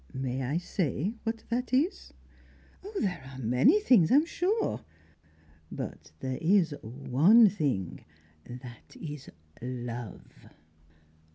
[0.15, 2.11] May I say what that is?"
[2.99, 4.83] "There are many things, I am sure"
[5.71, 8.03] "But there is one thing
[8.47, 9.29] that is
[9.61, 10.47] Love!"